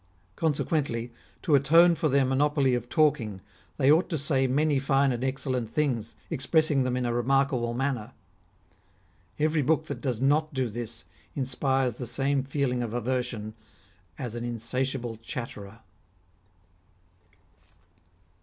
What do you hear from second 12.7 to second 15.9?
of aversion as an insatiable chatterer."